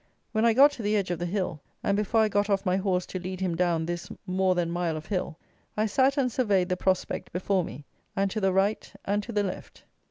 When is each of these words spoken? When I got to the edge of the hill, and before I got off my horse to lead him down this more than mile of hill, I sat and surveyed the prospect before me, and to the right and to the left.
When 0.31 0.45
I 0.45 0.53
got 0.53 0.71
to 0.71 0.81
the 0.81 0.95
edge 0.95 1.11
of 1.11 1.19
the 1.19 1.27
hill, 1.27 1.61
and 1.83 1.95
before 1.95 2.21
I 2.21 2.27
got 2.27 2.49
off 2.49 2.65
my 2.65 2.75
horse 2.75 3.05
to 3.05 3.19
lead 3.19 3.39
him 3.39 3.53
down 3.55 3.85
this 3.85 4.09
more 4.25 4.55
than 4.55 4.71
mile 4.71 4.97
of 4.97 5.05
hill, 5.05 5.37
I 5.77 5.85
sat 5.85 6.17
and 6.17 6.31
surveyed 6.31 6.69
the 6.69 6.75
prospect 6.75 7.31
before 7.31 7.63
me, 7.63 7.85
and 8.15 8.31
to 8.31 8.41
the 8.41 8.51
right 8.51 8.91
and 9.05 9.21
to 9.21 9.31
the 9.31 9.43
left. 9.43 9.83